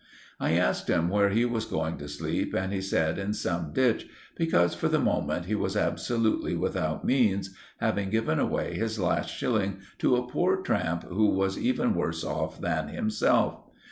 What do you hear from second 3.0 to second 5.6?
in some ditch, because, for the moment, he